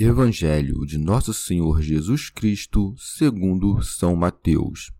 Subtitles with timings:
[0.00, 4.92] Evangelho de Nosso Senhor Jesus Cristo, segundo São Mateus.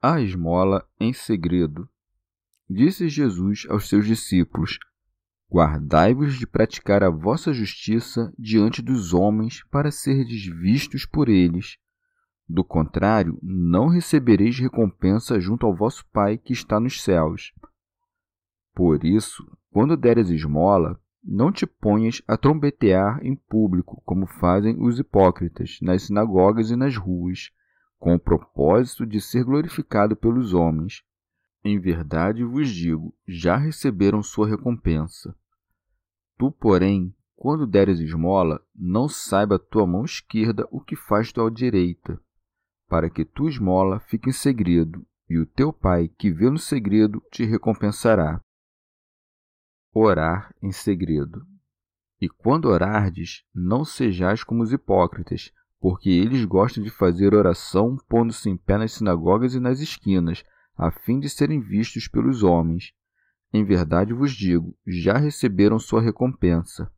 [0.00, 1.88] A esmola em segredo.
[2.68, 4.78] Disse Jesus aos seus discípulos:
[5.52, 11.76] Guardai-vos de praticar a vossa justiça diante dos homens para serdes vistos por eles.
[12.48, 17.52] Do contrário, não recebereis recompensa junto ao vosso Pai que está nos céus.
[18.72, 24.98] Por isso, quando deres esmola, não te ponhas a trombetear em público, como fazem os
[24.98, 27.50] hipócritas, nas sinagogas e nas ruas,
[27.98, 31.02] com o propósito de ser glorificado pelos homens.
[31.62, 35.36] Em verdade vos digo, já receberam sua recompensa.
[36.38, 42.18] Tu, porém, quando deres esmola, não saiba tua mão esquerda o que faz tua direita,
[42.88, 47.22] para que tua esmola fique em segredo, e o teu pai, que vê no segredo,
[47.30, 48.42] te recompensará
[49.92, 51.44] orar em segredo.
[52.20, 58.48] E quando orardes, não sejais como os hipócritas, porque eles gostam de fazer oração pondo-se
[58.50, 60.44] em pé nas sinagogas e nas esquinas,
[60.76, 62.92] a fim de serem vistos pelos homens.
[63.52, 66.90] Em verdade vos digo, já receberam sua recompensa.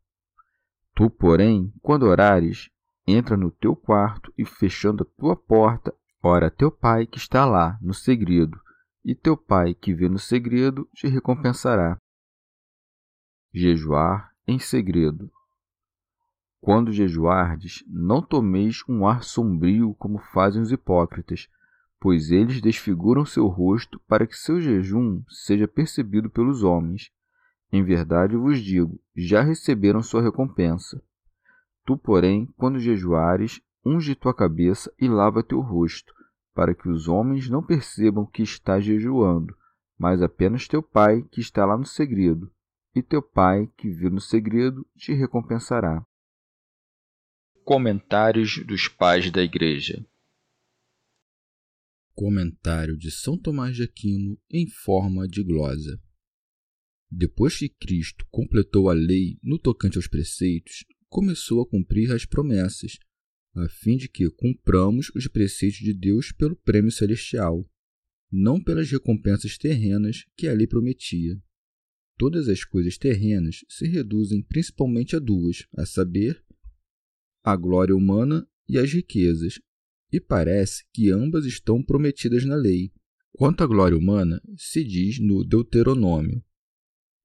[0.93, 2.69] Tu, porém, quando orares,
[3.07, 7.45] entra no teu quarto e, fechando a tua porta, ora a teu pai que está
[7.45, 8.59] lá, no segredo,
[9.03, 11.97] e teu pai que vê no segredo te recompensará
[13.55, 15.29] jejuar em segredo.
[16.59, 21.47] Quando jejuardes, não tomeis um ar sombrio como fazem os hipócritas,
[21.99, 27.11] pois eles desfiguram seu rosto para que seu jejum seja percebido pelos homens.
[27.71, 31.03] Em verdade vos digo, já receberam sua recompensa.
[31.85, 36.11] Tu, porém, quando jejuares, unge tua cabeça e lava teu rosto,
[36.55, 39.55] para que os homens não percebam que estás jejuando,
[39.95, 42.51] mas apenas teu pai que está lá no segredo
[42.95, 46.05] e teu Pai, que viu no segredo, te recompensará.
[47.63, 50.05] Comentários dos Pais da Igreja
[52.13, 55.99] Comentário de São Tomás de Aquino em forma de glosa.
[57.09, 62.99] Depois que Cristo completou a lei no tocante aos preceitos, começou a cumprir as promessas,
[63.55, 67.67] a fim de que cumpramos os preceitos de Deus pelo prêmio celestial,
[68.31, 71.41] não pelas recompensas terrenas que a lei prometia.
[72.17, 76.43] Todas as coisas terrenas se reduzem principalmente a duas, a saber,
[77.43, 79.59] a glória humana e as riquezas,
[80.11, 82.91] e parece que ambas estão prometidas na lei.
[83.31, 86.43] Quanto à glória humana, se diz no Deuteronômio: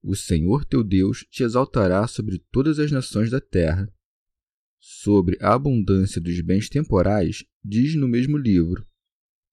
[0.01, 3.87] O Senhor teu Deus te exaltará sobre todas as nações da terra.
[4.79, 8.87] Sobre a abundância dos bens temporais, diz no mesmo livro: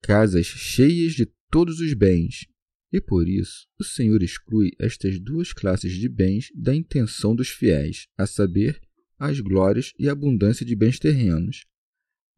[0.01, 2.47] Casas cheias de todos os bens,
[2.97, 8.09] e por isso, o Senhor exclui estas duas classes de bens da intenção dos fiéis,
[8.17, 8.81] a saber,
[9.19, 11.67] as glórias e abundância de bens terrenos.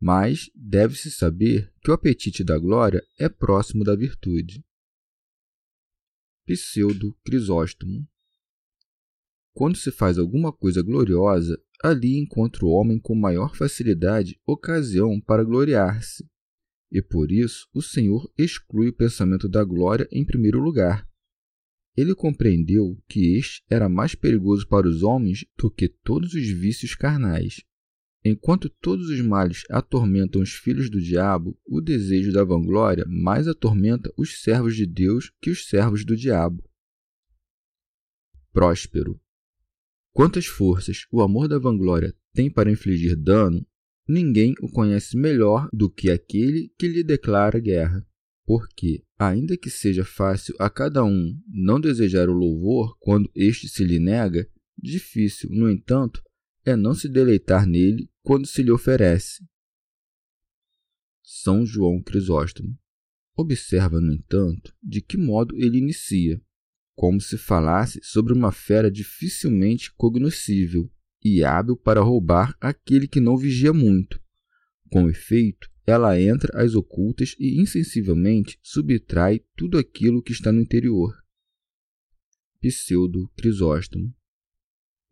[0.01, 4.65] Mas deve-se saber que o apetite da glória é próximo da virtude.
[6.45, 8.05] Pseudo Crisóstomo
[9.53, 15.45] Quando se faz alguma coisa gloriosa, ali encontra o homem com maior facilidade ocasião para
[15.45, 16.29] gloriar-se,
[16.91, 21.09] e por isso o Senhor exclui o pensamento da glória em primeiro lugar.
[21.97, 26.95] Ele compreendeu que este era mais perigoso para os homens do que todos os vícios
[26.95, 27.65] carnais.
[28.25, 34.13] Enquanto todos os males atormentam os filhos do diabo, o desejo da vanglória mais atormenta
[34.17, 36.63] os servos de Deus que os servos do diabo.
[38.53, 39.21] Próspero.
[40.13, 43.67] Quantas forças o amor da vanglória tem para infligir dano,
[44.09, 48.07] ninguém o conhece melhor do que aquele que lhe declara guerra.
[48.47, 53.85] Porque, ainda que seja fácil a cada um não desejar o louvor quando este se
[53.85, 56.23] lhe nega, difícil, no entanto,
[56.65, 59.45] é não se deleitar nele quando se lhe oferece.
[61.23, 62.75] São João Crisóstomo.
[63.37, 66.41] Observa, no entanto, de que modo ele inicia,
[66.97, 70.91] como se falasse sobre uma fera dificilmente cognoscível
[71.25, 74.21] e hábil para roubar aquele que não vigia muito.
[74.91, 81.15] Com efeito, ela entra às ocultas e insensivelmente subtrai tudo aquilo que está no interior.
[82.61, 84.15] Pseudo Crisóstomo.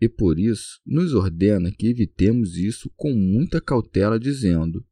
[0.01, 4.87] E por isso nos ordena que evitemos isso com muita cautela, dizendo: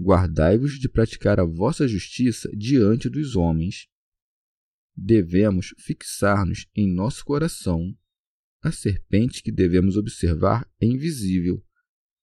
[0.00, 3.88] Guardai-vos de praticar a vossa justiça diante dos homens.
[4.96, 7.94] Devemos fixar-nos em nosso coração.
[8.60, 11.64] A serpente que devemos observar é invisível,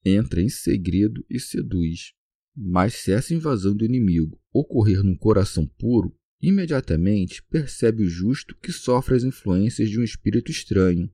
[0.03, 2.13] entra em segredo e seduz.
[2.55, 8.71] Mas se essa invasão do inimigo ocorrer num coração puro, imediatamente percebe o justo que
[8.71, 11.11] sofre as influências de um espírito estranho.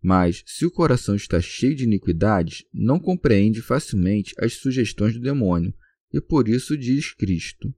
[0.00, 5.74] Mas, se o coração está cheio de iniquidades, não compreende facilmente as sugestões do demônio,
[6.12, 7.74] e por isso diz Cristo: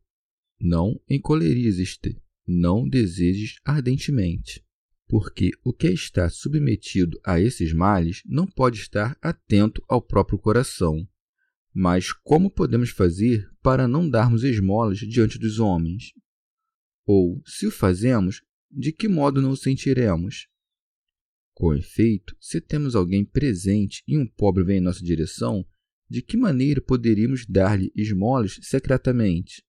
[0.60, 4.62] Não encolerizes-te, não desejes ardentemente.
[5.10, 11.04] Porque o que está submetido a esses males não pode estar atento ao próprio coração,
[11.74, 16.12] mas como podemos fazer para não darmos esmolas diante dos homens?
[17.04, 20.46] Ou, se o fazemos, de que modo não o sentiremos?
[21.54, 25.66] Com efeito, se temos alguém presente e um pobre vem em nossa direção,
[26.08, 29.64] de que maneira poderíamos dar-lhe esmolas secretamente?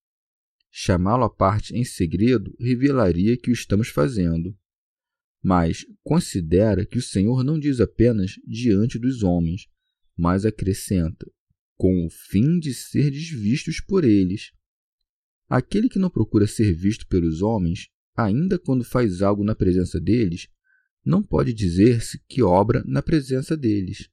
[0.69, 4.55] Chamá-lo à parte em segredo revelaria que o estamos fazendo.
[5.41, 9.67] Mas considera que o Senhor não diz apenas diante dos homens,
[10.15, 11.25] mas acrescenta
[11.75, 14.51] com o fim de ser vistos por eles.
[15.49, 20.47] Aquele que não procura ser visto pelos homens, ainda quando faz algo na presença deles,
[21.03, 24.07] não pode dizer-se que obra na presença deles.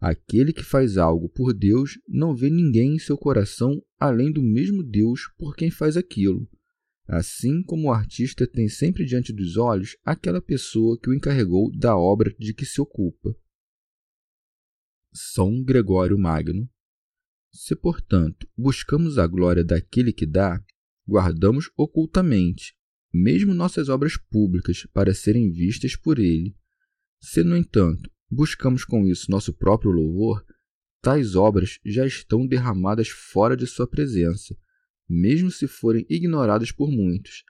[0.00, 4.82] Aquele que faz algo por Deus não vê ninguém em seu coração além do mesmo
[4.82, 6.48] Deus por quem faz aquilo,
[7.10, 11.96] assim como o artista tem sempre diante dos olhos aquela pessoa que o encarregou da
[11.96, 13.34] obra de que se ocupa.
[15.12, 16.70] São Gregório Magno
[17.52, 20.62] se, portanto, buscamos a glória daquele que dá,
[21.06, 22.76] guardamos ocultamente,
[23.12, 26.54] mesmo nossas obras públicas, para serem vistas por ele.
[27.20, 30.44] Se, no entanto, buscamos com isso nosso próprio louvor,
[31.02, 34.56] tais obras já estão derramadas fora de sua presença,
[35.10, 37.42] mesmo se forem ignoradas por muitos.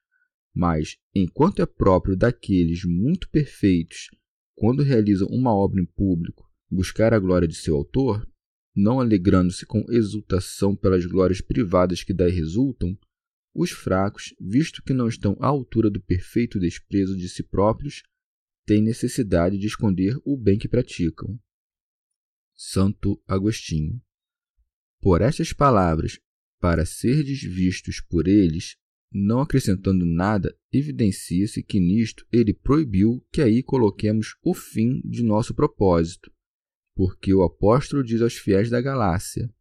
[0.54, 4.08] Mas, enquanto é próprio daqueles muito perfeitos,
[4.54, 8.26] quando realizam uma obra em público, buscar a glória de seu autor,
[8.74, 12.96] não alegrando-se com exultação pelas glórias privadas que daí resultam,
[13.54, 18.02] os fracos, visto que não estão à altura do perfeito desprezo de si próprios,
[18.64, 21.38] têm necessidade de esconder o bem que praticam.
[22.54, 24.00] Santo Agostinho.
[25.00, 26.20] Por estas palavras,
[26.60, 28.76] para serdes vistos por eles,
[29.12, 35.54] não acrescentando nada, evidencia-se que nisto ele proibiu que aí coloquemos o fim de nosso
[35.54, 36.30] propósito,
[36.94, 39.52] porque o apóstolo diz aos fiéis da Galácia: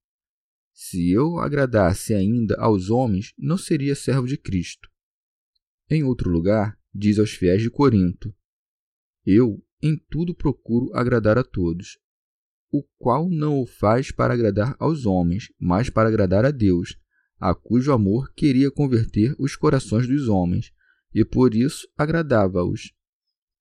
[0.74, 4.90] Se eu agradasse ainda aos homens, não seria servo de Cristo.
[5.90, 8.36] Em outro lugar, diz aos fiéis de Corinto:
[9.26, 11.98] Eu em tudo procuro agradar a todos,
[12.72, 16.98] o qual não o faz para agradar aos homens, mas para agradar a Deus,
[17.40, 20.72] a cujo amor queria converter os corações dos homens,
[21.14, 22.94] e por isso agradava-os.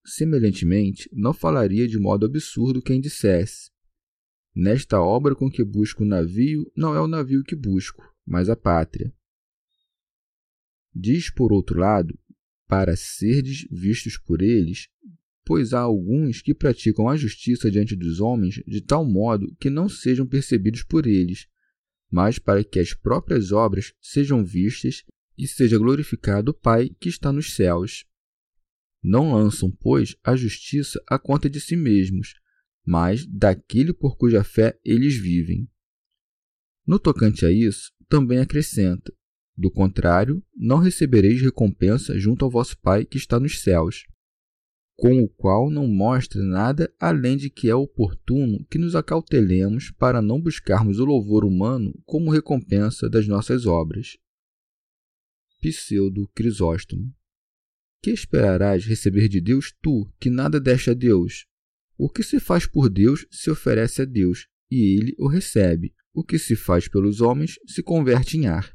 [0.04, 3.70] Semelhantemente, não falaria de modo absurdo quem dissesse:
[4.54, 8.56] Nesta obra com que busco o navio, não é o navio que busco, mas a
[8.56, 9.12] pátria.
[10.94, 12.18] Diz, por outro lado,
[12.66, 14.88] para serdes vistos por eles,
[15.48, 19.88] pois há alguns que praticam a justiça diante dos homens de tal modo que não
[19.88, 21.46] sejam percebidos por eles,
[22.10, 25.06] mas para que as próprias obras sejam vistas
[25.38, 28.04] e seja glorificado o Pai que está nos céus.
[29.02, 32.34] Não lançam, pois, a justiça à conta de si mesmos,
[32.84, 35.66] mas daquele por cuja fé eles vivem.
[36.86, 39.14] No tocante a isso, também acrescenta:
[39.56, 44.04] do contrário, não recebereis recompensa junto ao vosso Pai que está nos céus,
[44.98, 50.20] com o qual não mostra nada além de que é oportuno que nos acautelemos para
[50.20, 54.18] não buscarmos o louvor humano como recompensa das nossas obras.
[55.62, 57.14] Pseudo Crisóstomo
[58.02, 61.46] que esperarás receber de Deus tu, que nada deste a Deus?
[61.96, 65.94] O que se faz por Deus se oferece a Deus, e ele o recebe.
[66.12, 68.72] O que se faz pelos homens se converte em ar.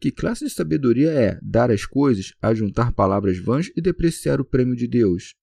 [0.00, 4.76] Que classe de sabedoria é dar as coisas, ajuntar palavras vãs e depreciar o prêmio
[4.76, 5.34] de Deus?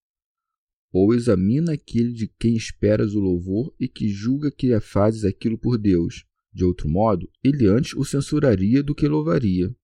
[0.94, 5.76] Ou examina aquele de quem esperas o louvor e que julga que fazes aquilo por
[5.76, 6.24] Deus.
[6.54, 9.76] De outro modo, ele antes o censuraria do que louvaria.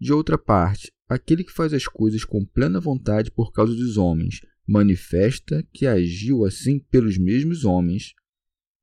[0.00, 4.40] De outra parte, aquele que faz as coisas com plena vontade por causa dos homens,
[4.66, 8.14] manifesta que agiu assim pelos mesmos homens.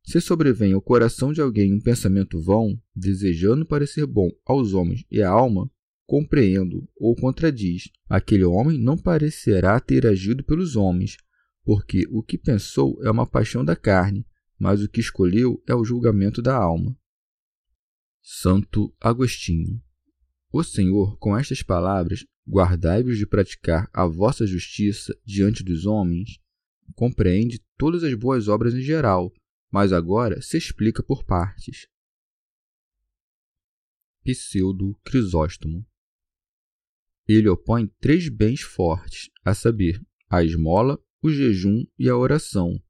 [0.06, 5.22] Se sobrevém ao coração de alguém um pensamento vão, desejando parecer bom aos homens e
[5.24, 5.70] à alma,
[6.06, 7.90] compreendo ou contradiz.
[8.08, 11.18] Aquele homem não parecerá ter agido pelos homens,
[11.72, 14.26] porque o que pensou é uma paixão da carne,
[14.58, 16.98] mas o que escolheu é o julgamento da alma.
[18.24, 19.80] Santo Agostinho.
[20.52, 26.40] O Senhor, com estas palavras, guardai-vos de praticar a vossa justiça diante dos homens,
[26.96, 29.32] compreende todas as boas obras em geral,
[29.70, 31.88] mas agora se explica por partes.
[34.24, 35.86] Pseudo Crisóstomo
[37.28, 42.82] Ele opõe três bens fortes, a saber, a esmola, o jejum e a oração,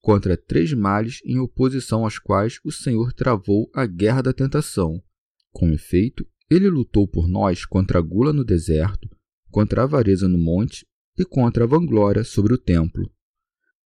[0.00, 5.02] contra três males em oposição aos quais o Senhor travou a guerra da tentação.
[5.50, 9.08] Com efeito, ele lutou por nós contra a gula no deserto,
[9.50, 10.86] contra a avareza no monte
[11.18, 13.10] e contra a vanglória sobre o templo.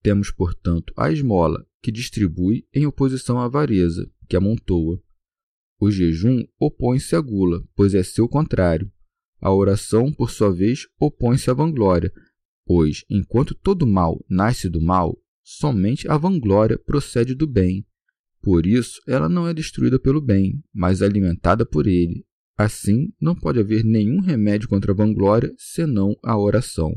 [0.02, 5.02] Temos, portanto, a esmola, que distribui em oposição à avareza, que amontoa.
[5.80, 8.92] O jejum opõe-se à gula, pois é seu contrário.
[9.40, 12.12] A oração, por sua vez, opõe-se à vanglória,
[12.68, 17.88] pois, enquanto todo mal nasce do mal, somente a vanglória procede do bem.
[18.42, 22.26] Por isso, ela não é destruída pelo bem, mas alimentada por ele.
[22.58, 26.94] Assim, não pode haver nenhum remédio contra a vanglória senão a oração.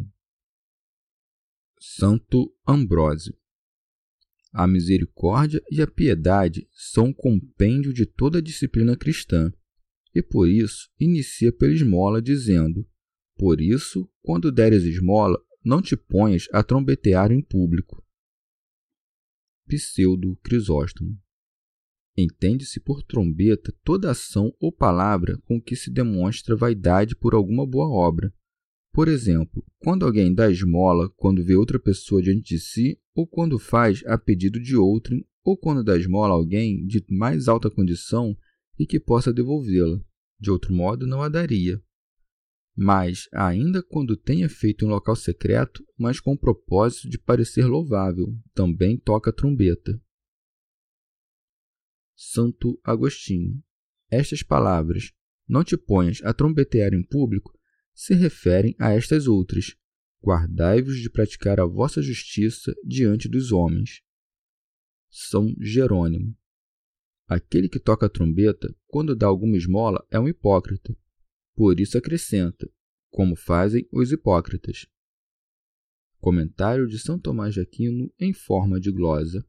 [1.78, 3.34] Santo Ambrósio
[4.52, 9.52] A misericórdia e a piedade são o compêndio de toda a disciplina cristã,
[10.14, 12.86] e por isso inicia pela esmola, dizendo:
[13.36, 18.02] Por isso, quando deres esmola, não te ponhas a trombetear em público.
[19.66, 21.16] Pseudo Crisóstomo.
[22.16, 27.88] Entende-se por trombeta toda ação ou palavra com que se demonstra vaidade por alguma boa
[27.88, 28.32] obra.
[28.92, 33.58] Por exemplo, quando alguém dá esmola quando vê outra pessoa diante de si, ou quando
[33.58, 38.36] faz a pedido de outrem, ou quando dá esmola a alguém de mais alta condição
[38.78, 40.02] e que possa devolvê-la.
[40.40, 41.80] De outro modo, não a daria
[42.82, 48.34] mas, ainda quando tenha feito em local secreto, mas com o propósito de parecer louvável,
[48.54, 50.00] também toca trombeta.
[52.16, 53.62] Santo Agostinho.
[54.10, 55.12] Estas palavras,
[55.46, 57.52] não te ponhas a trombetear em público,
[57.92, 59.76] se referem a estas outras.
[60.24, 64.00] Guardai-vos de praticar a vossa justiça diante dos homens.
[65.10, 66.34] São Jerônimo.
[67.26, 70.96] Aquele que toca a trombeta, quando dá alguma esmola, é um hipócrita,
[71.60, 72.66] por isso acrescenta,
[73.10, 74.86] como fazem os hipócritas.
[76.18, 79.46] Comentário de São Tomás de Aquino em forma de glosa.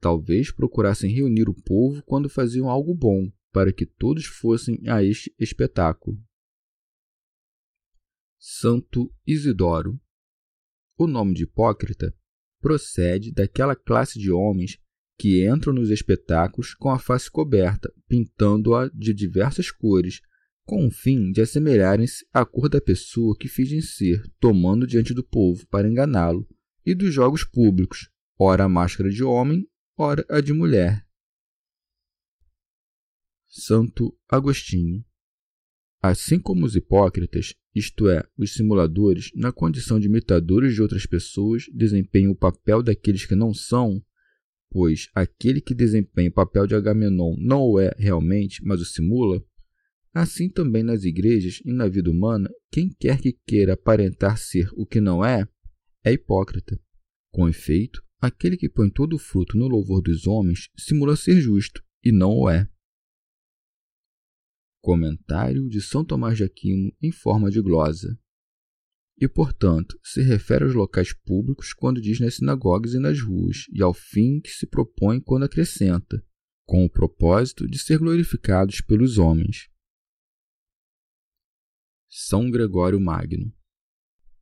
[0.00, 5.34] Talvez procurassem reunir o povo quando faziam algo bom, para que todos fossem a este
[5.38, 6.18] espetáculo.
[8.38, 10.00] Santo Isidoro.
[10.96, 12.16] O nome de hipócrita
[12.58, 14.80] procede daquela classe de homens
[15.18, 20.22] que entram nos espetáculos com a face coberta, pintando-a de diversas cores,
[20.66, 25.22] com o fim de assemelharem-se à cor da pessoa que fingem ser, tomando diante do
[25.24, 26.46] povo para enganá-lo,
[26.84, 31.06] e dos jogos públicos, ora a máscara de homem, ora a de mulher.
[33.48, 35.02] Santo Agostinho
[36.02, 41.64] Assim como os hipócritas, isto é, os simuladores, na condição de imitadores de outras pessoas,
[41.74, 44.00] desempenham o papel daqueles que não são,
[44.70, 49.42] pois aquele que desempenha o papel de Agamenon não o é realmente, mas o simula,
[50.18, 54.86] Assim também nas igrejas e na vida humana, quem quer que queira aparentar ser o
[54.86, 55.46] que não é,
[56.02, 56.80] é hipócrita.
[57.30, 61.84] Com efeito, aquele que põe todo o fruto no louvor dos homens simula ser justo,
[62.02, 62.66] e não o é.
[64.80, 68.18] Comentário de São Tomás de Aquino em forma de glosa.
[69.20, 73.82] E, portanto, se refere aos locais públicos quando diz nas sinagogas e nas ruas, e
[73.82, 76.24] ao fim que se propõe quando acrescenta,
[76.64, 79.68] com o propósito de ser glorificados pelos homens.
[82.18, 83.52] São Gregório Magno.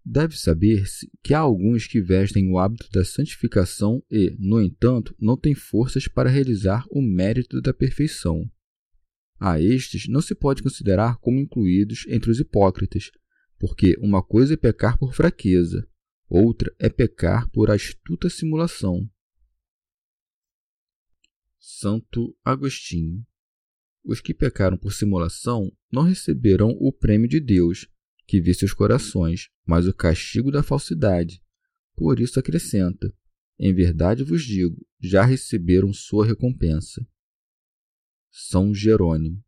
[0.05, 5.37] Deve saber-se que há alguns que vestem o hábito da santificação e, no entanto, não
[5.37, 8.49] têm forças para realizar o mérito da perfeição.
[9.41, 13.11] A estes não se pode considerar como incluídos entre os hipócritas,
[13.59, 15.85] porque uma coisa é pecar por fraqueza,
[16.29, 19.11] outra é pecar por astuta simulação.
[21.59, 23.27] Santo Agostinho
[24.05, 27.89] os que pecaram por simulação não receberão o prêmio de Deus,
[28.27, 31.43] que vê seus corações, mas o castigo da falsidade.
[31.97, 33.13] por isso acrescenta:
[33.59, 37.07] Em verdade vos digo, já receberam sua recompensa.
[38.31, 39.43] São Jerônimo.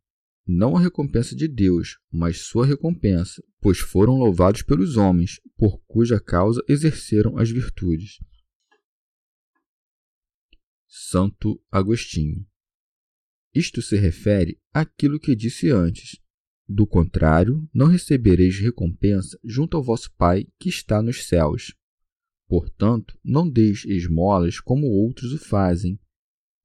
[0.49, 6.21] Não a recompensa de Deus, mas sua recompensa, pois foram louvados pelos homens, por cuja
[6.21, 8.17] causa exerceram as virtudes.
[10.87, 12.47] Santo Agostinho.
[13.57, 16.21] Isto se refere àquilo que disse antes.
[16.69, 21.73] Do contrário, não recebereis recompensa junto ao vosso Pai que está nos céus.
[22.47, 25.99] Portanto, não deis esmolas como outros o fazem,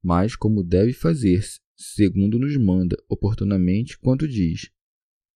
[0.03, 4.69] mas como deve fazer-se, segundo nos manda oportunamente quando diz: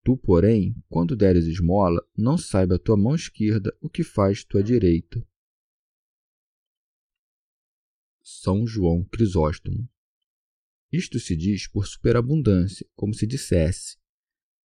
[0.05, 4.61] Tu, porém, quando deres esmola, não saiba a tua mão esquerda o que faz tua
[4.61, 5.27] direita.
[8.21, 9.89] São João Crisóstomo.
[10.91, 13.97] Isto se diz por superabundância, como se dissesse: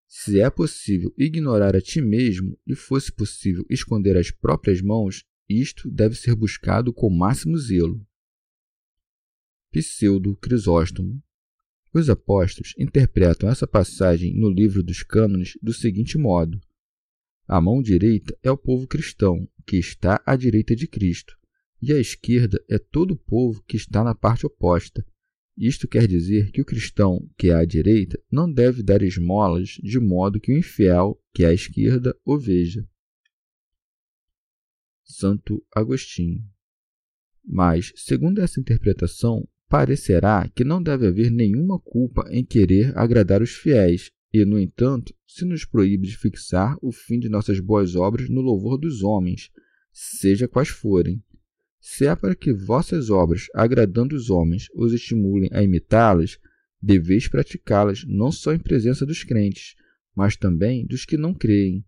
[0.06, 5.90] Se é possível ignorar a ti mesmo e fosse possível esconder as próprias mãos, isto
[5.90, 8.06] deve ser buscado com máximo zelo.
[9.70, 11.22] Pseudo Crisóstomo.
[11.94, 16.60] Os apóstolos interpretam essa passagem no livro dos cânones do seguinte modo:
[17.46, 21.36] A mão direita é o povo cristão, que está à direita de Cristo
[21.82, 25.04] e a esquerda é todo o povo que está na parte oposta.
[25.64, 30.00] Isto quer dizer que o cristão, que é à direita, não deve dar esmolas de
[30.00, 32.84] modo que o infiel, que é à esquerda, o veja.
[35.04, 36.44] Santo Agostinho.
[37.44, 43.52] Mas, segundo essa interpretação, parecerá que não deve haver nenhuma culpa em querer agradar os
[43.52, 48.28] fiéis, e, no entanto, se nos proíbe de fixar o fim de nossas boas obras
[48.28, 49.48] no louvor dos homens,
[49.92, 51.22] seja quais forem,
[51.84, 56.38] se é para que vossas obras, agradando os homens, os estimulem a imitá-las,
[56.80, 59.74] deveis praticá-las não só em presença dos crentes,
[60.14, 61.84] mas também dos que não creem.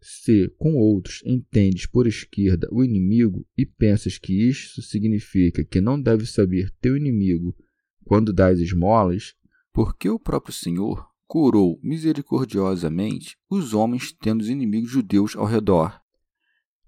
[0.00, 6.00] Se, com outros, entendes por esquerda o inimigo e pensas que isto significa que não
[6.00, 7.54] deves saber teu inimigo
[8.02, 9.34] quando dás esmolas,
[9.70, 16.00] porque o próprio Senhor curou misericordiosamente os homens tendo os inimigos judeus ao redor.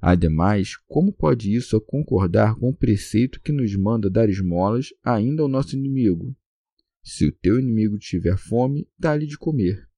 [0.02, 5.48] Ademais, como pode isso concordar com o preceito que nos manda dar esmolas ainda ao
[5.48, 6.34] nosso inimigo?
[7.04, 9.88] Se o teu inimigo tiver fome, dá-lhe de comer.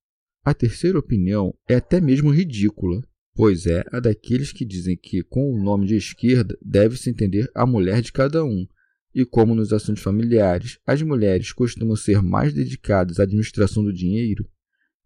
[0.44, 3.00] A terceira opinião é até mesmo ridícula,
[3.34, 7.64] pois é a daqueles que dizem que, com o nome de esquerda, deve-se entender a
[7.64, 8.66] mulher de cada um,
[9.14, 14.46] e como nos assuntos familiares as mulheres costumam ser mais dedicadas à administração do dinheiro,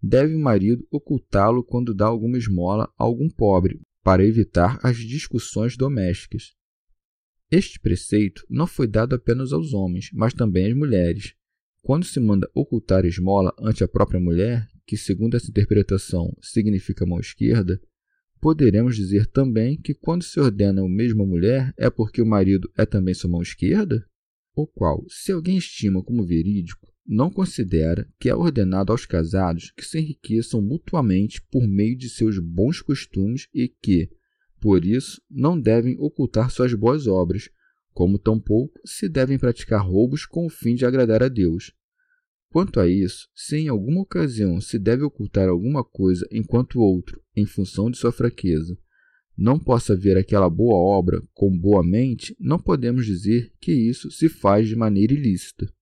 [0.02, 5.76] deve o marido ocultá-lo quando dá alguma esmola a algum pobre, para evitar as discussões
[5.76, 6.54] domésticas.
[7.50, 11.34] Este preceito não foi dado apenas aos homens, mas também às mulheres.
[11.82, 17.20] Quando se manda ocultar esmola ante a própria mulher, que, segundo essa interpretação, significa mão
[17.20, 17.78] esquerda,
[18.40, 22.72] poderemos dizer também que quando se ordena o mesmo à mulher é porque o marido
[22.78, 24.08] é também sua mão esquerda?
[24.56, 29.82] O qual, se alguém estima como verídico, não considera que é ordenado aos casados que
[29.82, 34.10] se enriqueçam mutuamente por meio de seus bons costumes e que,
[34.60, 37.48] por isso, não devem ocultar suas boas obras,
[37.94, 41.72] como tampouco se devem praticar roubos com o fim de agradar a Deus.
[42.50, 47.46] Quanto a isso, se em alguma ocasião se deve ocultar alguma coisa enquanto outro, em
[47.46, 48.76] função de sua fraqueza,
[49.36, 54.28] não possa ver aquela boa obra com boa mente, não podemos dizer que isso se
[54.28, 55.72] faz de maneira ilícita.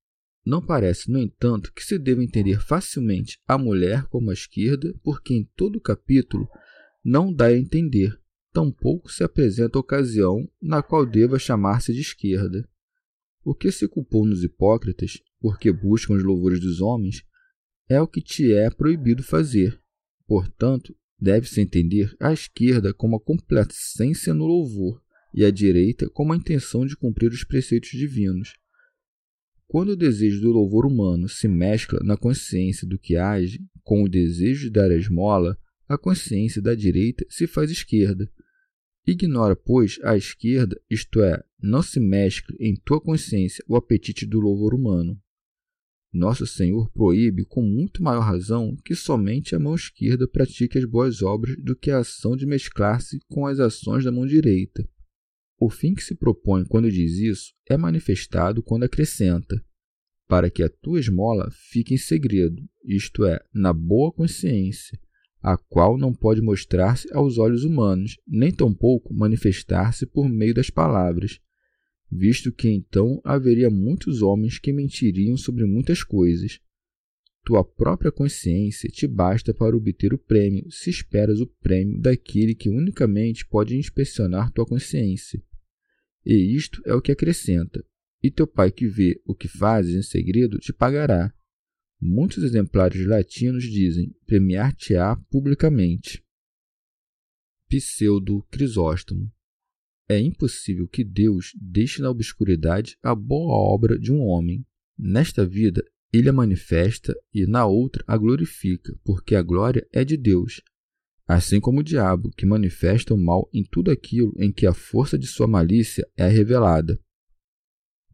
[0.46, 5.34] Não parece, no entanto, que se deva entender facilmente a mulher como a esquerda, porque
[5.34, 6.48] em todo o capítulo
[7.04, 8.16] não dá a entender,
[8.52, 12.64] tampouco se apresenta ocasião na qual deva chamar-se de esquerda.
[13.44, 17.24] O que se culpou nos hipócritas, porque buscam os louvores dos homens,
[17.88, 19.80] é o que te é proibido fazer.
[20.28, 25.02] Portanto, deve-se entender a esquerda como a complacência no louvor
[25.34, 28.54] e a direita como a intenção de cumprir os preceitos divinos.
[29.68, 34.08] Quando o desejo do louvor humano se mescla na consciência do que age com o
[34.08, 38.30] desejo de dar a esmola, a consciência da direita se faz esquerda.
[39.06, 44.40] Ignora, pois, a esquerda, isto é, não se mescle em tua consciência o apetite do
[44.40, 45.20] louvor humano.
[46.12, 51.22] Nosso Senhor proíbe com muito maior razão que somente a mão esquerda pratique as boas
[51.22, 54.88] obras do que a ação de mesclar-se com as ações da mão direita.
[55.58, 59.62] O fim que se propõe quando diz isso é manifestado quando acrescenta:
[60.28, 64.98] para que a tua esmola fique em segredo, isto é, na boa consciência,
[65.42, 71.40] a qual não pode mostrar-se aos olhos humanos, nem tampouco manifestar-se por meio das palavras,
[72.10, 76.60] visto que então haveria muitos homens que mentiriam sobre muitas coisas.
[77.46, 82.68] Tua própria consciência te basta para obter o prêmio, se esperas o prêmio daquele que
[82.68, 85.40] unicamente pode inspecionar tua consciência.
[86.24, 87.86] E isto é o que acrescenta:
[88.20, 91.32] e teu pai que vê o que fazes em segredo te pagará.
[92.00, 96.24] Muitos exemplares latinos dizem premiar-te-á publicamente.
[97.68, 99.32] Pseudo Crisóstomo
[100.08, 104.66] é impossível que Deus deixe na obscuridade a boa obra de um homem.
[104.98, 110.16] Nesta vida, ele a manifesta e na outra a glorifica, porque a glória é de
[110.16, 110.62] Deus.
[111.26, 115.18] Assim como o diabo, que manifesta o mal em tudo aquilo em que a força
[115.18, 116.98] de sua malícia é revelada.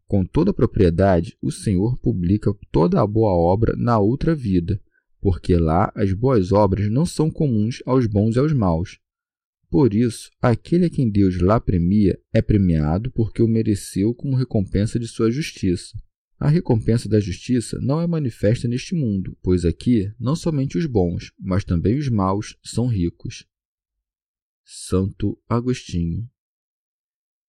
[0.07, 4.81] Com toda a propriedade, o Senhor publica toda a boa obra na outra vida,
[5.21, 8.99] porque lá as boas obras não são comuns aos bons e aos maus,
[9.73, 14.99] por isso, aquele a quem Deus lá premia é premiado porque o mereceu como recompensa
[14.99, 15.97] de sua justiça.
[16.43, 21.31] A recompensa da justiça não é manifesta neste mundo, pois aqui não somente os bons,
[21.39, 23.47] mas também os maus são ricos.
[24.61, 26.29] Santo Agostinho.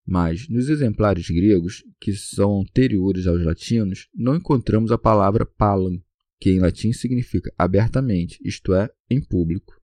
[0.06, 6.00] Mas, nos exemplares gregos, que são anteriores aos latinos, não encontramos a palavra palam,
[6.38, 9.74] que em latim significa abertamente, isto é, em público.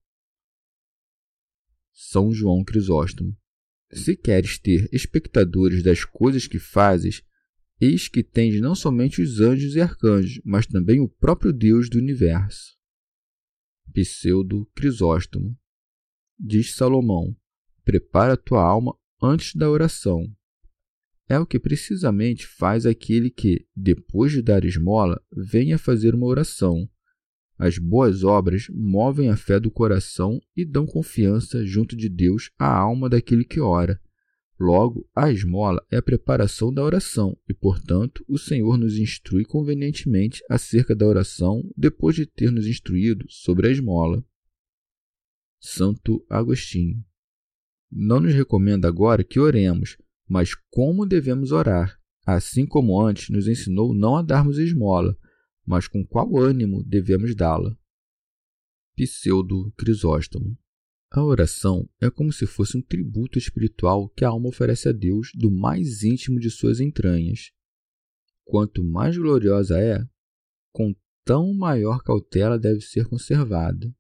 [1.92, 3.36] São João Crisóstomo.
[3.92, 7.22] Se queres ter espectadores das coisas que fazes,
[7.82, 11.98] eis que tens não somente os anjos e arcanjos, mas também o próprio Deus do
[11.98, 12.78] universo.
[13.92, 15.58] Pseudo Crisóstomo.
[16.40, 17.36] Diz Salomão:
[17.84, 20.32] Prepara tua alma antes da oração.
[21.28, 26.90] É o que precisamente faz aquele que, depois de dar esmola, venha fazer uma oração,
[27.62, 32.76] as boas obras movem a fé do coração e dão confiança junto de Deus à
[32.76, 34.02] alma daquele que ora.
[34.62, 40.44] Logo, a esmola é a preparação da oração e, portanto, o Senhor nos instrui convenientemente
[40.48, 44.24] acerca da oração depois de ter nos instruído sobre a esmola.
[45.60, 47.04] Santo Agostinho.
[47.92, 49.98] Não nos recomenda agora que oremos,
[50.30, 55.18] mas como devemos orar, assim como antes nos ensinou não a darmos esmola,
[55.66, 57.76] mas com qual ânimo devemos dá-la?
[58.96, 60.56] Pseudo Crisóstomo.
[61.14, 65.32] A oração é como se fosse um tributo espiritual que a alma oferece a Deus
[65.36, 67.52] do mais íntimo de suas entranhas.
[68.46, 70.08] Quanto mais gloriosa é,
[70.72, 70.96] com
[71.26, 73.94] tão maior cautela deve ser conservada,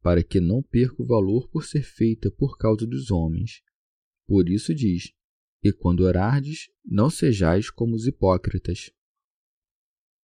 [0.00, 3.62] para que não perca o valor por ser feita por causa dos homens.
[4.26, 5.12] Por isso diz:
[5.62, 8.90] E quando orardes, não sejais como os hipócritas.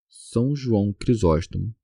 [0.09, 1.77] São João Crisóstomo.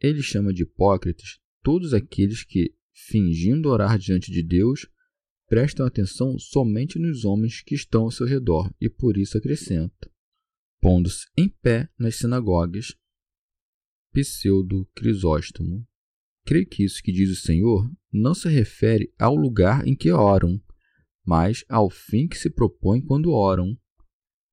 [0.00, 4.88] Ele chama de hipócritas todos aqueles que, fingindo orar diante de Deus,
[5.48, 10.10] prestam atenção somente nos homens que estão ao seu redor e por isso acrescenta,
[10.80, 12.94] pondo-se em pé nas sinagogas.
[14.12, 15.86] Pseudo Crisóstomo.
[16.46, 20.60] Creio que isso que diz o Senhor não se refere ao lugar em que oram,
[21.26, 23.76] mas ao fim que se propõem quando oram,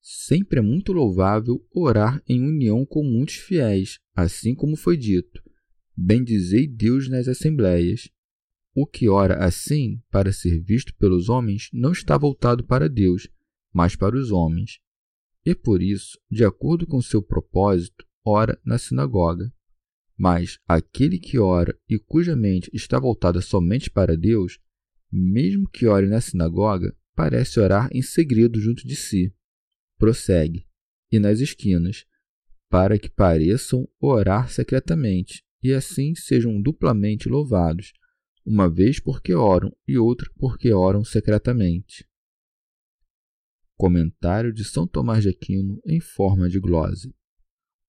[0.03, 5.43] Sempre é muito louvável orar em união com muitos fiéis, assim como foi dito:
[5.95, 8.09] Bendizei Deus nas assembleias.
[8.73, 13.27] O que ora assim, para ser visto pelos homens, não está voltado para Deus,
[13.73, 14.79] mas para os homens.
[15.45, 19.51] E por isso, de acordo com seu propósito, ora na sinagoga.
[20.17, 24.59] Mas aquele que ora e cuja mente está voltada somente para Deus,
[25.11, 29.33] mesmo que ore na sinagoga, parece orar em segredo junto de si
[30.01, 30.65] prossegue,
[31.11, 32.07] e nas esquinas,
[32.67, 37.93] para que pareçam orar secretamente, e assim sejam duplamente louvados,
[38.45, 42.07] uma vez porque oram e outra porque oram secretamente.
[43.77, 47.13] Comentário de São Tomás de Aquino em forma de glose.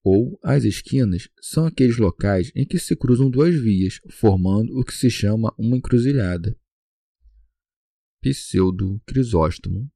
[0.04, 4.94] Ou as esquinas são aqueles locais em que se cruzam duas vias, formando o que
[4.94, 6.58] se chama uma encruzilhada.
[8.20, 9.90] Pseudo Crisóstomo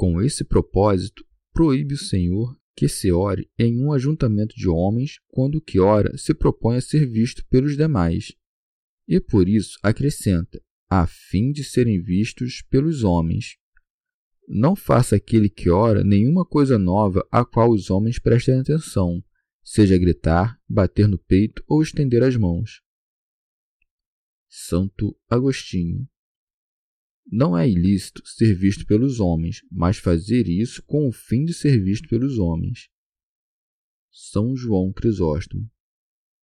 [0.00, 5.56] com esse propósito, proíbe o Senhor que se ore em um ajuntamento de homens quando
[5.56, 8.32] o que ora se propõe a ser visto pelos demais.
[9.10, 13.56] E por isso acrescenta, a fim de serem vistos pelos homens.
[14.46, 19.20] Não faça aquele que ora nenhuma coisa nova a qual os homens prestem atenção,
[19.64, 22.82] seja gritar, bater no peito ou estender as mãos.
[24.48, 26.08] Santo Agostinho
[27.26, 31.82] não é ilícito ser visto pelos homens, mas fazer isso com o fim de ser
[31.82, 32.88] visto pelos homens.
[34.08, 35.68] São João Crisóstomo.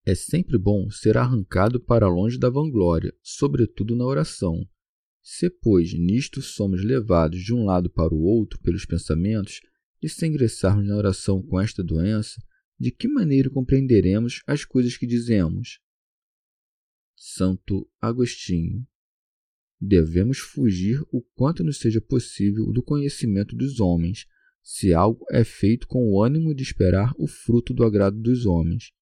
[0.08, 4.66] É sempre bom ser arrancado para longe da vanglória, sobretudo na oração.
[5.22, 9.60] Se, pois, nisto somos levados de um lado para o outro pelos pensamentos,
[10.02, 12.42] e se ingressarmos na oração com esta doença,
[12.80, 15.82] de que maneira compreenderemos as coisas que dizemos?
[17.14, 18.88] Santo Agostinho.
[19.78, 24.26] Devemos fugir o quanto nos seja possível do conhecimento dos homens,
[24.64, 28.96] se algo é feito com o ânimo de esperar o fruto do agrado dos homens.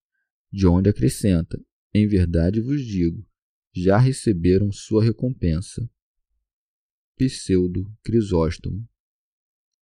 [0.56, 1.62] De onde acrescenta:
[1.94, 3.28] Em verdade vos digo,
[3.74, 5.86] já receberam sua recompensa.
[7.18, 8.88] Pseudo Crisóstomo.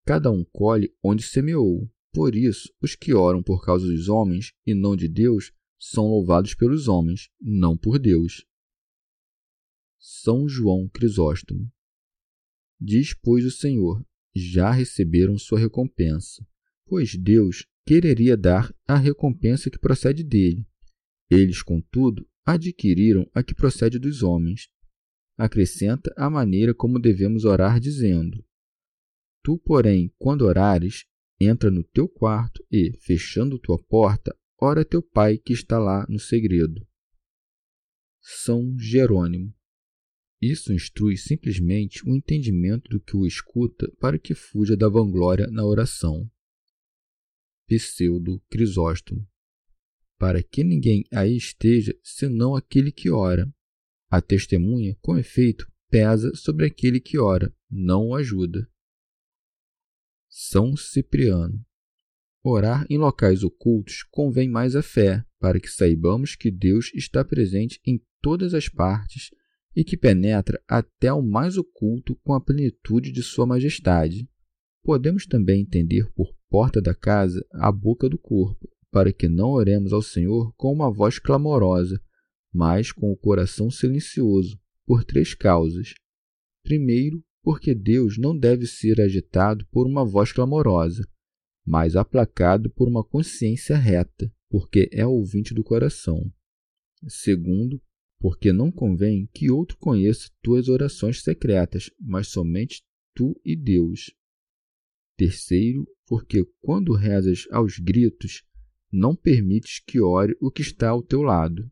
[0.04, 1.88] Cada um colhe onde semeou.
[2.12, 6.56] Por isso, os que oram por causa dos homens e não de Deus são louvados
[6.56, 8.44] pelos homens, não por Deus.
[10.00, 11.72] São João Crisóstomo.
[12.82, 16.44] Diz, pois, o Senhor: já receberam sua recompensa,
[16.84, 20.66] pois Deus quereria dar a recompensa que procede dele.
[21.30, 24.70] Eles, contudo, adquiriram a que procede dos homens.
[25.38, 28.44] Acrescenta a maneira como devemos orar, dizendo:
[29.44, 31.06] Tu, porém, quando orares,
[31.40, 36.20] entra no teu quarto e, fechando tua porta, ora teu pai que está lá no
[36.20, 36.86] segredo.
[38.22, 39.54] São Jerônimo.
[40.42, 45.66] Isso instrui simplesmente o entendimento do que o escuta para que fuja da vanglória na
[45.66, 46.30] oração.
[47.78, 49.28] Pseudo Crisóstomo.
[50.18, 53.52] Para que ninguém aí esteja senão aquele que ora.
[54.10, 58.70] A testemunha, com efeito, pesa sobre aquele que ora, não o ajuda.
[60.30, 61.64] São Cipriano.
[62.44, 67.80] Orar em locais ocultos convém mais à fé, para que saibamos que Deus está presente
[67.86, 69.30] em todas as partes
[69.76, 74.30] e que penetra até o mais oculto com a plenitude de Sua Majestade.
[74.84, 79.94] Podemos também entender por porta da casa a boca do corpo, para que não oremos
[79.94, 82.00] ao Senhor com uma voz clamorosa,
[82.54, 85.94] mas com o coração silencioso, por três causas.
[86.64, 91.08] Primeiro, porque Deus não deve ser agitado por uma voz clamorosa,
[91.66, 96.32] mas aplacado por uma consciência reta, porque é ouvinte do coração.
[97.08, 97.82] Segundo,
[98.20, 104.12] porque não convém que outro conheça tuas orações secretas, mas somente tu e Deus.
[105.16, 108.44] Terceiro, porque quando rezas aos gritos,
[108.92, 111.72] não permites que ore o que está ao teu lado.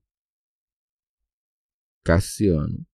[2.04, 2.86] Cassiano.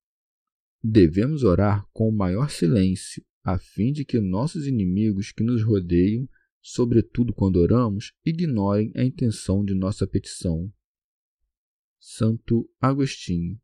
[0.84, 6.28] Devemos orar com o maior silêncio, a fim de que nossos inimigos que nos rodeiam,
[6.62, 10.72] sobretudo quando oramos, ignorem a intenção de nossa petição.
[12.00, 13.60] Santo Agostinho.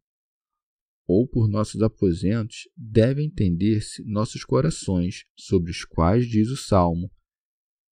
[1.05, 7.11] Ou por nossos aposentos devem entender-se nossos corações, sobre os quais diz o Salmo: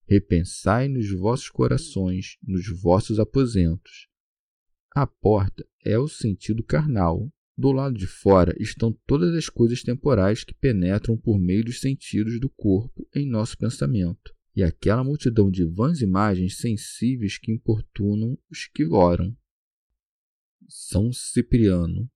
[0.07, 4.07] Repensai nos vossos corações, nos vossos aposentos.
[4.93, 7.31] A porta é o sentido carnal.
[7.57, 12.39] Do lado de fora estão todas as coisas temporais que penetram por meio dos sentidos
[12.39, 18.67] do corpo em nosso pensamento, e aquela multidão de vãs imagens sensíveis que importunam os
[18.67, 19.35] que oram.
[20.67, 22.09] São Cipriano.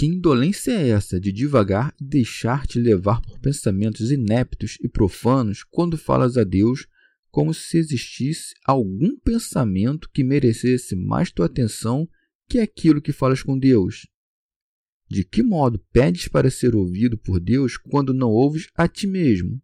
[0.00, 5.98] Que indolência é essa de divagar e deixar-te levar por pensamentos ineptos e profanos quando
[5.98, 6.86] falas a Deus
[7.30, 12.08] como se existisse algum pensamento que merecesse mais tua atenção
[12.48, 14.06] que aquilo que falas com Deus?
[15.06, 19.60] De que modo pedes para ser ouvido por Deus quando não ouves a ti mesmo?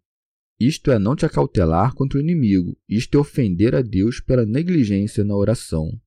[0.59, 5.23] Isto é não te acautelar contra o inimigo, isto é ofender a Deus pela negligência
[5.23, 5.99] na oração.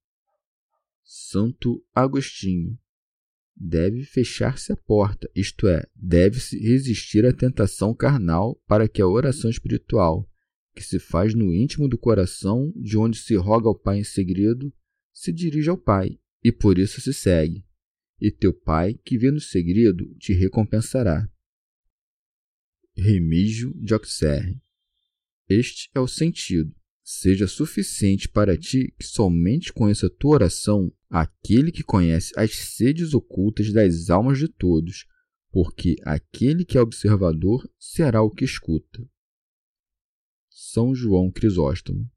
[1.02, 2.78] Santo Agostinho.
[3.62, 9.50] Deve fechar-se a porta, isto é, deve-se resistir à tentação carnal para que a oração
[9.50, 10.26] espiritual,
[10.74, 14.72] que se faz no íntimo do coração, de onde se roga ao Pai em segredo,
[15.12, 17.62] se dirija ao Pai, e por isso se segue.
[18.18, 21.30] E teu Pai, que vê no segredo, te recompensará.
[22.96, 24.58] Remígio de Auxerre.
[25.46, 26.74] Este é o sentido
[27.18, 33.14] seja suficiente para ti que somente conheça a tua oração aquele que conhece as sedes
[33.14, 35.08] ocultas das almas de todos,
[35.50, 39.04] porque aquele que é observador será o que escuta.
[40.48, 42.08] São João Crisóstomo.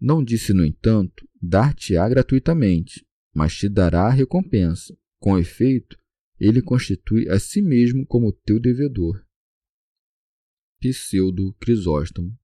[0.00, 4.96] Não disse, no entanto, dar-te-á gratuitamente, mas te dará a recompensa.
[5.18, 5.98] Com efeito,
[6.38, 9.26] ele constitui a si mesmo como teu devedor.
[10.78, 12.38] Pseudo Crisóstomo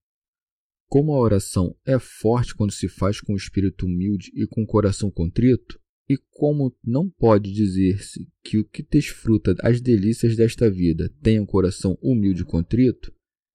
[0.92, 4.66] como a oração é forte quando se faz com o espírito humilde e com o
[4.66, 11.10] coração contrito, e como não pode dizer-se que o que desfruta as delícias desta vida
[11.22, 13.10] tem um coração humilde e contrito,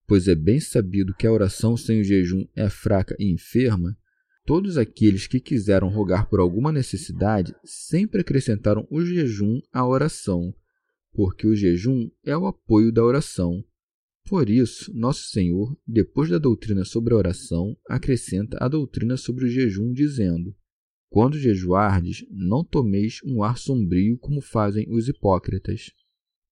[0.07, 3.95] pois é bem sabido que a oração sem o jejum é fraca e enferma,
[4.43, 10.51] todos aqueles que quiseram rogar por alguma necessidade sempre acrescentaram o jejum à oração,
[11.13, 13.63] porque o jejum é o apoio da oração,
[14.27, 19.47] Por isso, Nosso Senhor, depois da doutrina sobre a oração, acrescenta a doutrina sobre o
[19.47, 20.53] jejum, dizendo:
[21.09, 25.91] Quando jejuardes, não tomeis um ar sombrio como fazem os hipócritas.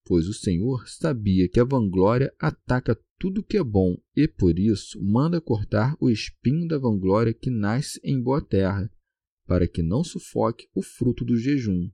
[0.06, 5.04] Pois o Senhor sabia que a vanglória ataca tudo que é bom e, por isso,
[5.04, 8.90] manda cortar o espinho da vanglória que nasce em boa terra,
[9.46, 11.90] para que não sufoque o fruto do jejum.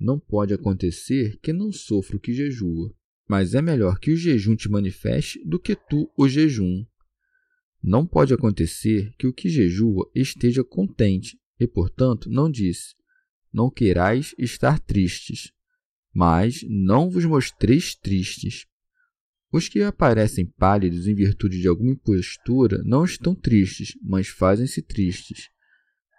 [0.00, 2.92] Não pode acontecer que não sofra o que jejua
[3.30, 6.84] mas é melhor que o jejum te manifeste do que tu o jejum.
[7.80, 12.92] Não pode acontecer que o que jejua esteja contente, e, portanto, não disse:
[13.52, 15.52] Não queirais estar tristes,
[16.12, 18.66] mas não vos mostreis tristes.
[19.52, 25.50] Os que aparecem pálidos em virtude de alguma impostura não estão tristes, mas fazem-se tristes.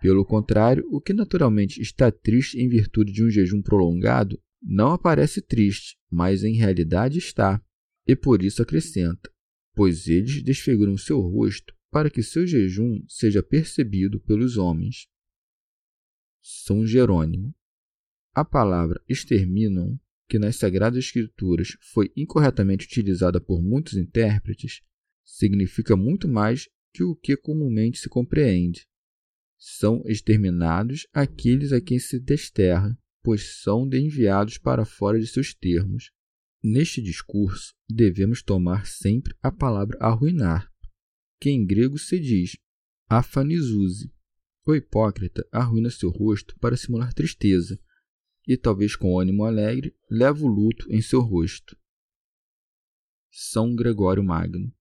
[0.01, 5.41] Pelo contrário, o que naturalmente está triste em virtude de um jejum prolongado não aparece
[5.41, 7.63] triste, mas em realidade está,
[8.05, 9.31] e por isso acrescenta:
[9.73, 15.07] pois eles desfiguram seu rosto para que seu jejum seja percebido pelos homens.
[16.41, 17.53] São Jerônimo.
[18.33, 24.81] A palavra exterminam, que nas Sagradas Escrituras foi incorretamente utilizada por muitos intérpretes,
[25.23, 28.87] significa muito mais que o que comumente se compreende.
[29.57, 36.11] São exterminados aqueles a quem se desterra, pois são enviados para fora de seus termos.
[36.63, 40.71] Neste discurso, devemos tomar sempre a palavra arruinar,
[41.39, 42.57] que em grego se diz
[43.09, 44.11] afanizuse.
[44.65, 47.79] O hipócrita arruina seu rosto para simular tristeza,
[48.47, 51.75] e talvez com ânimo alegre leva o luto em seu rosto.
[53.29, 54.73] São Gregório Magno.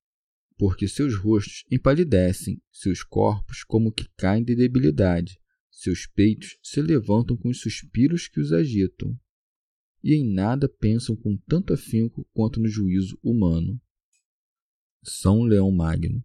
[0.58, 7.36] Porque seus rostos empalidecem, seus corpos como que caem de debilidade, seus peitos se levantam
[7.36, 9.18] com os suspiros que os agitam,
[10.02, 13.80] e em nada pensam com tanto afinco quanto no juízo humano.
[15.02, 16.24] São Leão Magno.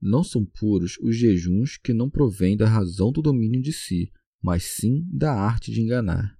[0.00, 4.64] Não são puros os jejuns que não provêm da razão do domínio de si, mas
[4.64, 6.38] sim da arte de enganar.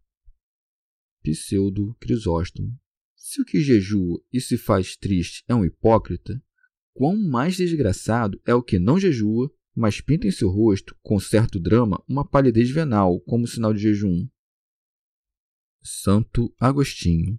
[1.23, 2.79] Pseudo Crisóstomo.
[3.17, 6.43] Se o que jejua e se faz triste é um hipócrita,
[6.93, 11.59] quão mais desgraçado é o que não jejua mas pinta em seu rosto, com certo
[11.59, 14.29] drama, uma palidez venal, como sinal de jejum.
[15.83, 17.39] Santo Agostinho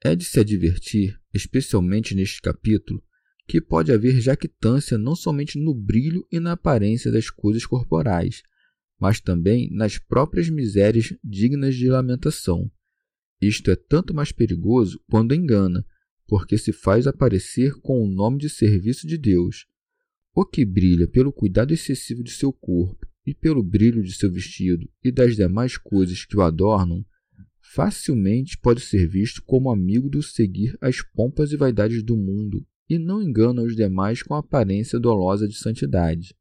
[0.00, 3.02] É de se advertir, especialmente neste capítulo,
[3.48, 8.42] que pode haver jactância não somente no brilho e na aparência das coisas corporais,
[8.98, 12.70] mas também nas próprias misérias dignas de lamentação.
[13.40, 15.84] Isto é tanto mais perigoso quando engana,
[16.26, 19.66] porque se faz aparecer com o nome de serviço de Deus,
[20.38, 24.86] o que brilha pelo cuidado excessivo de seu corpo e pelo brilho de seu vestido
[25.02, 27.02] e das demais coisas que o adornam,
[27.58, 32.98] facilmente pode ser visto como amigo do seguir as pompas e vaidades do mundo e
[32.98, 36.36] não engana os demais com a aparência dolosa de santidade.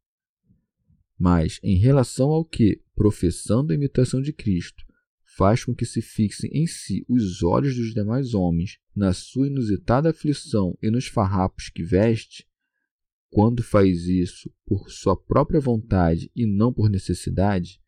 [1.17, 4.83] Mas, em relação ao que, professando a imitação de Cristo,
[5.37, 10.09] faz com que se fixem em si os olhos dos demais homens, na sua inusitada
[10.09, 12.45] aflição e nos farrapos que veste,
[13.35, 17.81] quando faz isso por sua própria vontade e não por necessidade,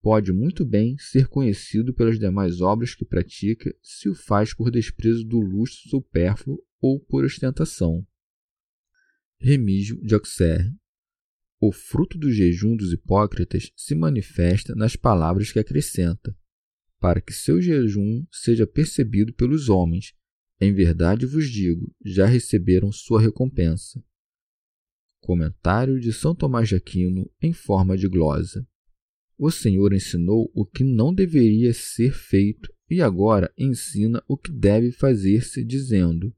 [0.00, 5.24] pode muito bem ser conhecido pelas demais obras que pratica se o faz por desprezo
[5.24, 8.02] do luxo supérfluo ou por ostentação.
[9.38, 10.74] Remígio de Auxerre
[11.60, 16.34] O fruto do jejum dos hipócritas se manifesta nas palavras que acrescenta,
[16.98, 20.14] para que seu jejum seja percebido pelos homens.
[20.58, 24.02] Em verdade vos digo, já receberam sua recompensa.
[25.20, 28.66] Comentário de São Tomás de Aquino em forma de glosa.
[29.36, 34.90] O Senhor ensinou o que não deveria ser feito e agora ensina o que deve
[34.90, 36.34] fazer-se, dizendo: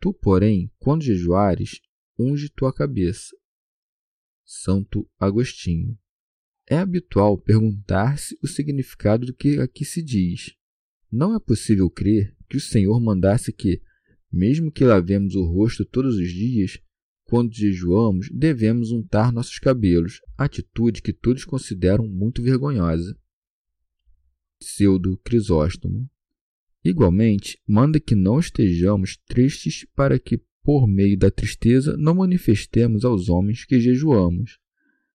[0.00, 1.80] Tu, porém, quando jejuares,
[2.18, 3.36] unge tua cabeça.
[4.44, 5.96] Santo Agostinho.
[6.66, 10.54] É habitual perguntar-se o significado do que aqui se diz.
[11.10, 13.80] Não é possível crer que o Senhor mandasse que,
[14.30, 16.78] mesmo que lavemos o rosto todos os dias,
[17.30, 23.16] quando jejuamos, devemos untar nossos cabelos, atitude que todos consideram muito vergonhosa.
[24.58, 26.10] Pseudo Crisóstomo.
[26.84, 33.28] Igualmente, manda que não estejamos tristes para que, por meio da tristeza, não manifestemos aos
[33.28, 34.58] homens que jejuamos.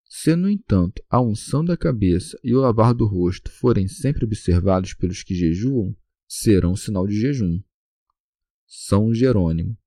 [0.06, 4.94] Se, no entanto, a unção da cabeça e o lavar do rosto forem sempre observados
[4.94, 5.94] pelos que jejuam,
[6.26, 7.62] serão sinal de jejum.
[8.66, 9.78] São Jerônimo.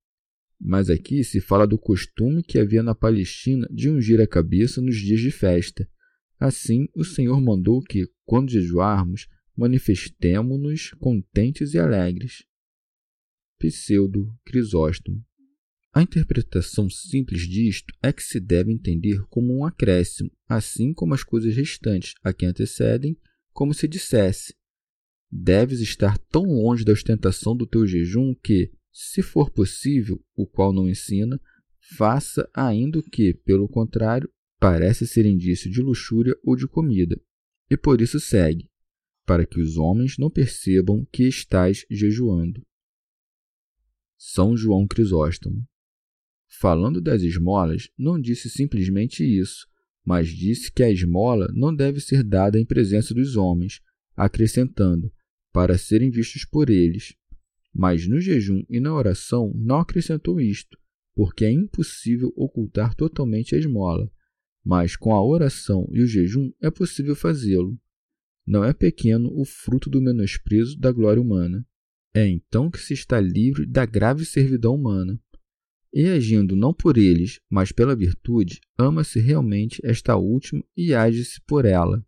[0.59, 4.97] Mas aqui se fala do costume que havia na Palestina de ungir a cabeça nos
[4.97, 5.89] dias de festa.
[6.37, 12.43] Assim, o Senhor mandou que, quando jejuarmos, manifestemo-nos contentes e alegres.
[13.57, 15.23] Pseudo Crisóstomo.
[15.93, 21.23] A interpretação simples disto é que se deve entender como um acréscimo, assim como as
[21.23, 23.17] coisas restantes a que antecedem,
[23.51, 24.53] como se dissesse:
[25.31, 30.73] Deves estar tão longe da ostentação do teu jejum que, se for possível, o qual
[30.73, 31.39] não ensina,
[31.97, 34.29] faça ainda o que, pelo contrário,
[34.59, 37.19] parece ser indício de luxúria ou de comida,
[37.69, 38.69] e por isso segue,
[39.25, 42.61] para que os homens não percebam que estás jejuando.
[44.17, 45.65] São João Crisóstomo.
[46.59, 49.67] Falando das esmolas, não disse simplesmente isso,
[50.03, 53.79] mas disse que a esmola não deve ser dada em presença dos homens,
[54.15, 55.13] acrescentando,
[55.53, 57.13] para serem vistos por eles.
[57.73, 60.77] Mas no jejum e na oração não acrescentou isto,
[61.15, 64.11] porque é impossível ocultar totalmente a esmola,
[64.63, 67.79] mas com a oração e o jejum é possível fazê-lo.
[68.45, 71.65] Não é pequeno o fruto do menosprezo da glória humana.
[72.13, 75.19] É então que se está livre da grave servidão humana.
[75.93, 81.65] E agindo não por eles, mas pela virtude, ama-se realmente esta última e age-se por
[81.65, 82.05] ela.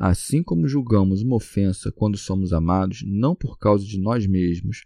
[0.00, 4.84] Assim como julgamos uma ofensa quando somos amados não por causa de nós mesmos,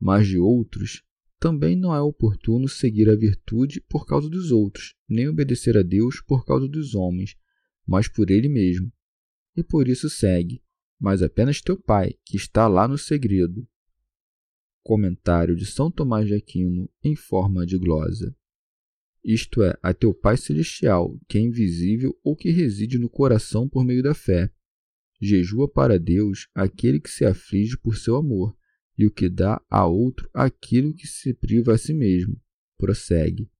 [0.00, 1.02] mas de outros,
[1.38, 6.22] também não é oportuno seguir a virtude por causa dos outros, nem obedecer a Deus
[6.22, 7.36] por causa dos homens,
[7.86, 8.90] mas por Ele mesmo.
[9.54, 10.62] E por isso segue,
[10.98, 13.68] mas apenas teu Pai, que está lá no segredo.
[14.82, 18.34] Comentário de São Tomás de Aquino em forma de glosa.
[19.24, 23.82] Isto é, a teu Pai Celestial, que é invisível ou que reside no coração por
[23.82, 24.52] meio da fé.
[25.18, 28.54] Jejua para Deus aquele que se aflige por seu amor,
[28.98, 32.38] e o que dá a outro aquilo que se priva a si mesmo.
[32.76, 33.50] Prossegue,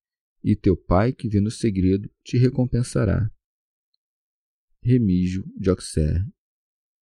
[0.43, 3.31] e teu Pai que vê no segredo te recompensará.
[4.83, 6.27] Remígio de Auxerre.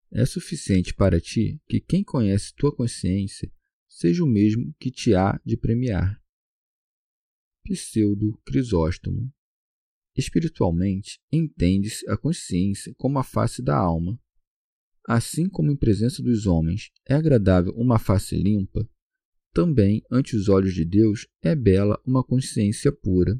[0.08, 3.50] É suficiente para ti que quem conhece tua consciência
[3.88, 6.21] seja o mesmo que te há de premiar.
[7.64, 9.32] Pseudo Crisóstomo.
[10.16, 14.18] Espiritualmente, entende-se a consciência como a face da alma,
[15.06, 18.88] Assim como em presença dos homens é agradável uma face limpa,
[19.52, 23.38] também ante os olhos de Deus é bela uma consciência pura.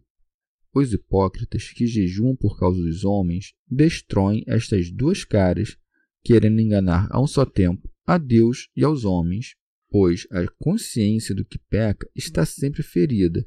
[0.74, 5.76] Os hipócritas que jejuam por causa dos homens destroem estas duas caras,
[6.24, 9.54] querendo enganar a um só tempo a Deus e aos homens,
[9.88, 13.46] pois a consciência do que peca está sempre ferida.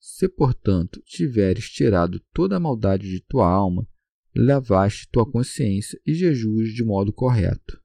[0.00, 3.86] Se, portanto, tiveres tirado toda a maldade de tua alma,
[4.34, 7.78] lavaste tua consciência e jejuas de modo correto.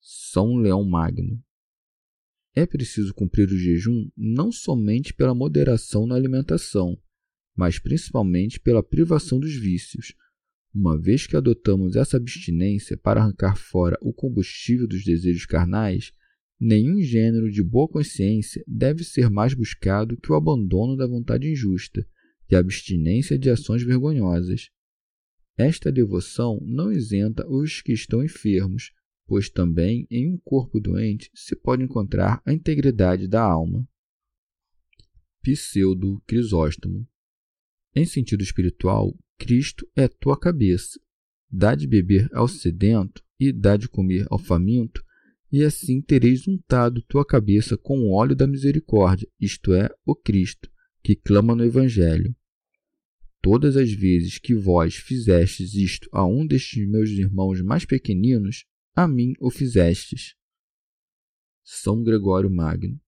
[0.00, 1.40] São Leão Magno.
[2.54, 7.00] É preciso cumprir o jejum não somente pela moderação na alimentação,
[7.56, 10.12] mas principalmente pela privação dos vícios.
[10.74, 16.12] Uma vez que adotamos essa abstinência para arrancar fora o combustível dos desejos carnais,
[16.64, 22.06] nenhum gênero de boa consciência deve ser mais buscado que o abandono da vontade injusta,
[22.48, 24.70] e abstinência de ações vergonhosas.
[25.56, 28.92] Esta devoção não isenta os que estão enfermos,
[29.26, 33.88] pois também em um corpo doente se pode encontrar a integridade da alma.
[35.42, 37.08] Pseudo Crisóstomo
[37.94, 41.00] Em sentido espiritual, Cristo é tua cabeça.
[41.50, 45.02] Dá de beber ao sedento e dá de comer ao faminto,
[45.52, 50.70] e assim tereis untado tua cabeça com o óleo da misericórdia, isto é, o Cristo,
[51.02, 52.34] que clama no Evangelho.
[53.42, 59.06] Todas as vezes que vós fizestes isto a um destes meus irmãos mais pequeninos, a
[59.06, 60.34] mim o fizestes.
[61.62, 62.98] São Gregório Magno.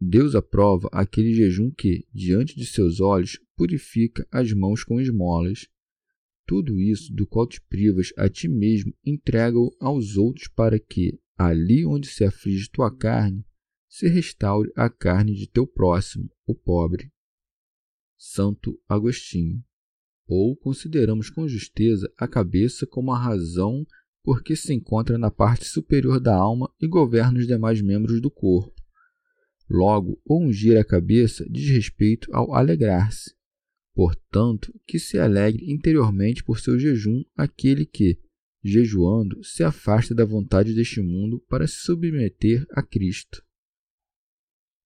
[0.00, 5.68] Deus aprova aquele jejum que, diante de seus olhos, purifica as mãos com esmolas.
[6.46, 11.84] Tudo isso do qual te privas a ti mesmo, entrega-o aos outros para que, ali
[11.84, 13.44] onde se aflige tua carne,
[13.88, 17.12] se restaure a carne de teu próximo, o pobre.
[18.16, 19.62] Santo Agostinho.
[20.26, 23.86] Ou consideramos com justeza a cabeça como a razão
[24.22, 28.74] porque se encontra na parte superior da alma e governa os demais membros do corpo.
[29.70, 33.36] Logo, ungir a cabeça diz respeito ao alegrar-se.
[33.94, 38.18] Portanto, que se alegre interiormente por seu jejum aquele que,
[38.68, 43.42] jejuando, se afasta da vontade deste mundo para se submeter a Cristo.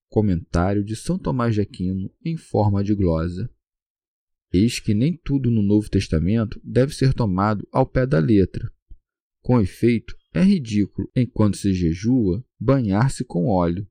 [0.09, 3.49] Comentário de São Tomás de Aquino em forma de glosa.
[4.53, 8.71] Eis que nem tudo no Novo Testamento deve ser tomado ao pé da letra.
[9.41, 13.89] Com efeito, é ridículo, enquanto se jejua, banhar-se com óleo.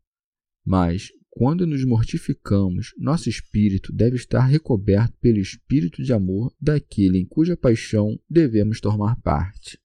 [0.65, 1.09] Mas,
[1.39, 7.55] quando nos mortificamos, nosso espírito deve estar recoberto pelo espírito de amor daquele em cuja
[7.55, 9.79] paixão devemos tomar parte.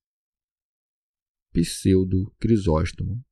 [1.53, 3.25] Pseudo Crisóstomo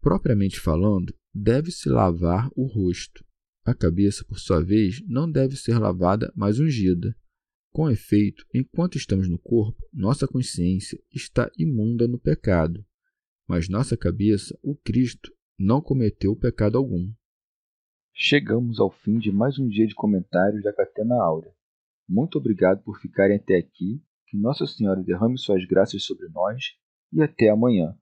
[0.00, 3.24] Propriamente falando, deve-se lavar o rosto.
[3.64, 7.16] A cabeça, por sua vez, não deve ser lavada, mas ungida.
[7.70, 12.84] Com efeito, enquanto estamos no corpo, nossa consciência está imunda no pecado,
[13.46, 17.12] mas nossa cabeça, o Cristo, não cometeu pecado algum.
[18.12, 21.52] Chegamos ao fim de mais um dia de comentários da Catena Áurea.
[22.08, 24.02] Muito obrigado por ficarem até aqui.
[24.26, 26.76] Que Nossa Senhora derrame suas graças sobre nós
[27.12, 27.96] e até amanhã.